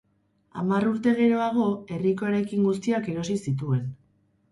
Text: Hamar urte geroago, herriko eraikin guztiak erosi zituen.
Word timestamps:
Hamar 0.59 0.85
urte 0.91 1.11
geroago, 1.19 1.65
herriko 1.97 2.29
eraikin 2.31 2.65
guztiak 2.69 3.11
erosi 3.13 3.37
zituen. 3.49 3.85